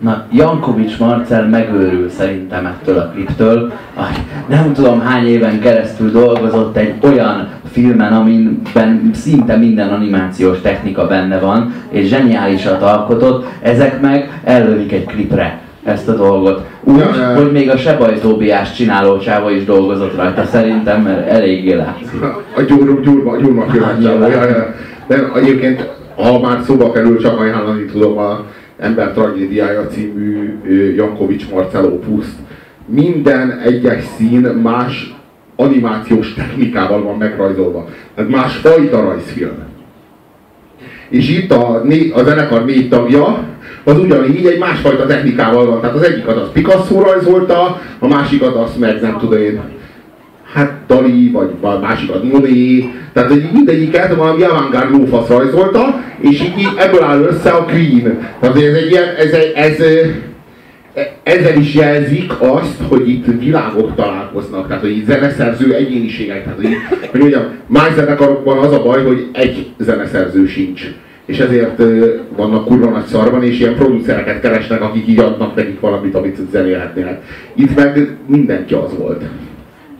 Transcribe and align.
Na, 0.00 0.24
Jankovics 0.32 0.98
Marcel 0.98 1.48
megőrül 1.48 2.08
szerintem 2.08 2.66
ettől 2.66 2.98
a 2.98 3.10
kliptől. 3.14 3.72
Nem 4.48 4.72
tudom 4.72 5.00
hány 5.00 5.26
éven 5.26 5.60
keresztül 5.60 6.10
dolgozott 6.10 6.76
egy 6.76 6.94
olyan 7.00 7.48
filmen, 7.70 8.12
amiben 8.12 9.10
szinte 9.14 9.56
minden 9.56 9.88
animációs 9.88 10.60
technika 10.60 11.06
benne 11.06 11.38
van, 11.38 11.74
és 11.90 12.08
zseniálisat 12.08 12.82
alkotott, 12.82 13.46
ezek 13.62 14.00
meg 14.00 14.40
ellövik 14.44 14.92
egy 14.92 15.04
klipre 15.04 15.60
ezt 15.84 16.08
a 16.08 16.14
dolgot. 16.14 16.66
Úgy, 16.84 16.98
ja, 16.98 17.14
ja. 17.16 17.36
hogy 17.36 17.52
még 17.52 17.70
a 17.70 17.76
Sebaj 17.76 18.18
Tóbiás 18.18 18.74
csináló 18.74 19.18
csáva 19.18 19.50
is 19.50 19.64
dolgozott 19.64 20.16
rajta 20.16 20.44
szerintem, 20.44 21.02
mert 21.02 21.28
eléggé 21.28 21.74
látszik. 21.74 22.22
A 22.56 22.60
gyúr, 22.60 23.00
gyúrma, 23.00 23.36
gyúrma 23.36 23.64
ja, 23.72 24.28
ja. 24.28 24.74
De 25.06 25.30
egyébként, 25.34 25.88
ha 26.16 26.40
már 26.40 26.60
szóba 26.64 26.92
kerül, 26.92 27.20
csak 27.20 27.40
ajánlani 27.40 27.84
tudom 27.84 28.18
a 28.18 28.44
Ember 28.80 29.12
tragédiája 29.12 29.86
című 29.86 30.60
Jankovics 30.96 31.50
Marcel 31.50 31.84
opuszt. 31.84 32.34
Minden 32.86 33.58
egyes 33.58 34.04
szín 34.16 34.40
más 34.40 35.14
animációs 35.56 36.34
technikával 36.34 37.02
van 37.02 37.16
megrajzolva. 37.16 37.88
Tehát 38.14 38.30
másfajta 38.30 39.00
rajzfilm. 39.00 39.68
És 41.08 41.28
itt 41.28 41.52
a, 41.52 41.82
a 42.14 42.22
zenekar 42.24 42.64
négy 42.64 42.88
tagja, 42.88 43.44
az 43.84 43.98
ugyanígy 43.98 44.46
egy 44.46 44.58
másfajta 44.58 45.06
technikával 45.06 45.66
van. 45.66 45.80
Tehát 45.80 45.96
az 45.96 46.02
egyikat 46.02 46.36
az 46.36 46.48
Picasso 46.52 47.00
rajzolta, 47.00 47.80
a 47.98 48.06
másikat 48.06 48.54
az 48.54 48.76
meg 48.76 49.00
nem 49.00 49.18
tudom 49.18 49.40
én, 49.40 49.60
hát 50.52 50.72
Dali, 50.86 51.30
vagy 51.30 51.50
másikat 51.80 52.22
Monet, 52.22 52.84
tehát 53.12 53.30
hogy 53.30 53.48
mindegyiket 53.52 54.14
valami 54.14 54.42
avantgárd 54.42 54.90
lófasz 54.90 55.28
rajzolta, 55.28 56.00
és 56.18 56.40
így 56.40 56.68
ebből 56.78 57.02
áll 57.02 57.20
össze 57.20 57.50
a 57.50 57.64
Queen. 57.64 58.18
Tehát 58.40 58.56
ez 58.56 58.74
egy 58.74 58.90
ilyen, 58.90 59.14
ez, 59.18 59.32
ez, 59.54 59.76
ezzel 61.22 61.56
is 61.56 61.74
jelzik 61.74 62.32
azt, 62.38 62.76
hogy 62.88 63.08
itt 63.08 63.26
világok 63.38 63.94
találkoznak, 63.94 64.66
tehát 64.66 64.82
hogy 64.82 64.96
itt 64.96 65.06
zeneszerző 65.06 65.74
egyéniségek, 65.74 66.44
tehát 66.44 66.58
hogy, 66.58 66.68
hogy 67.10 67.20
mondjam, 67.20 67.44
más 67.66 67.94
zenekarokban 67.94 68.58
az 68.58 68.72
a 68.72 68.82
baj, 68.82 69.04
hogy 69.04 69.28
egy 69.32 69.70
zeneszerző 69.78 70.46
sincs 70.46 70.82
és 71.24 71.38
ezért 71.38 71.82
vannak 72.36 72.66
kurva 72.66 72.90
nagy 72.90 73.04
szarban, 73.04 73.42
és 73.42 73.60
ilyen 73.60 73.74
producereket 73.74 74.40
keresnek, 74.40 74.82
akik 74.82 75.08
így 75.08 75.18
adnak 75.18 75.54
nekik 75.54 75.80
valamit, 75.80 76.14
amit 76.14 76.38
zenélhetnének. 76.50 77.22
Itt 77.54 77.76
meg 77.76 78.16
mindenki 78.26 78.74
az 78.74 78.96
volt. 78.98 79.22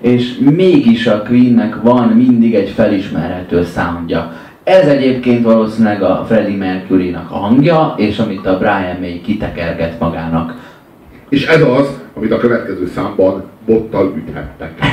És 0.00 0.38
mégis 0.56 1.06
a 1.06 1.22
Queennek 1.22 1.82
van 1.82 2.08
mindig 2.08 2.54
egy 2.54 2.68
felismerhető 2.68 3.64
soundja. 3.64 4.32
Ez 4.64 4.86
egyébként 4.86 5.44
valószínűleg 5.44 6.02
a 6.02 6.24
Freddie 6.28 6.56
Mercury-nak 6.56 7.30
a 7.30 7.36
hangja, 7.36 7.94
és 7.96 8.18
amit 8.18 8.46
a 8.46 8.58
Brian 8.58 8.96
May 9.00 9.20
kitekerget 9.20 10.00
magának. 10.00 10.54
És 11.28 11.46
ez 11.46 11.62
az, 11.62 12.00
amit 12.14 12.32
a 12.32 12.36
következő 12.36 12.86
számban 12.86 13.44
bottal 13.66 14.14
üthettek. 14.16 14.72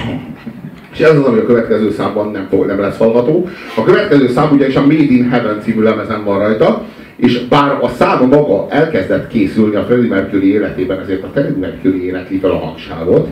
És 0.93 1.01
ez 1.01 1.17
az, 1.17 1.23
ami 1.23 1.39
a 1.39 1.45
következő 1.45 1.91
számban 1.91 2.31
nem, 2.31 2.47
fog, 2.49 2.65
nem 2.65 2.79
lesz 2.79 2.97
hallható. 2.97 3.47
A 3.77 3.83
következő 3.83 4.27
szám 4.27 4.51
ugyanis 4.51 4.75
a 4.75 4.81
Made 4.81 4.93
in 4.93 5.29
Heaven 5.29 5.61
című 5.61 5.81
lemezen 5.81 6.23
van 6.23 6.39
rajta, 6.39 6.83
és 7.15 7.47
bár 7.47 7.77
a 7.81 7.87
szám 7.87 8.27
maga 8.27 8.65
elkezdett 8.69 9.27
készülni 9.27 9.75
a 9.75 9.83
Freddie 9.83 10.09
Mercury 10.09 10.51
életében, 10.51 10.99
ezért 10.99 11.23
a 11.23 11.29
Freddie 11.33 11.57
Mercury 11.59 12.05
énekli 12.05 12.37
fel 12.37 12.51
a 12.51 12.57
hangságot, 12.57 13.27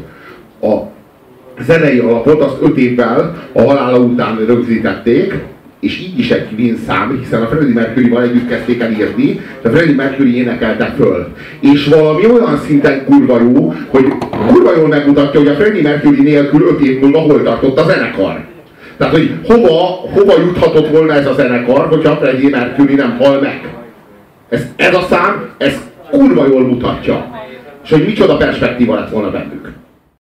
a 0.61 0.92
zenei 1.65 1.99
alapot 1.99 2.41
azt 2.41 2.61
öt 2.61 2.77
évvel 2.77 3.35
a 3.51 3.61
halála 3.61 3.97
után 3.97 4.45
rögzítették, 4.45 5.33
és 5.83 5.99
így 5.99 6.19
is 6.19 6.31
egy 6.31 6.47
Queen 6.55 6.77
szám, 6.87 7.19
hiszen 7.19 7.41
a 7.41 7.47
Freddie 7.47 7.73
Mercury-val 7.73 8.21
együtt 8.21 8.47
kezdték 8.47 8.81
el 8.81 8.91
írni, 8.91 9.39
de 9.61 9.69
Freddie 9.69 9.95
Mercury 9.95 10.37
énekelte 10.37 10.93
föl. 10.97 11.27
És 11.59 11.87
valami 11.87 12.25
olyan 12.25 12.57
szinten 12.57 13.05
kurva 13.05 13.39
jó, 13.39 13.73
hogy 13.87 14.05
kurva 14.47 14.75
jól 14.75 14.87
megmutatja, 14.87 15.39
hogy 15.39 15.49
a 15.49 15.53
Freddie 15.53 15.81
Mercury 15.81 16.21
nélkül 16.21 16.61
öt 16.61 16.79
év 16.79 16.99
múlva 16.99 17.19
hol 17.19 17.43
tartott 17.43 17.79
a 17.79 17.83
zenekar. 17.83 18.43
Tehát, 18.97 19.13
hogy 19.13 19.31
hova, 19.43 19.77
hova 20.13 20.33
juthatott 20.39 20.87
volna 20.87 21.13
ez 21.13 21.27
a 21.27 21.33
zenekar, 21.33 21.87
hogyha 21.87 22.11
a 22.11 22.15
Freddie 22.15 22.49
Mercury 22.49 22.93
nem 22.93 23.17
hal 23.17 23.41
meg. 23.41 23.61
Ez, 24.49 24.65
ez 24.75 24.95
a 24.95 25.05
szám, 25.09 25.49
ez 25.57 25.79
kurva 26.11 26.47
jól 26.47 26.67
mutatja. 26.67 27.31
És 27.83 27.89
hogy 27.89 28.05
micsoda 28.05 28.37
perspektíva 28.37 28.95
lett 28.95 29.09
volna 29.09 29.31
bennük. 29.31 29.72